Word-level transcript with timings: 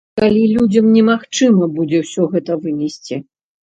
Калі 0.19 0.39
людзям 0.53 0.87
немагчыма 0.95 1.71
будзе 1.79 2.03
ўсё 2.07 2.29
гэта 2.35 2.63
вынесці. 2.67 3.25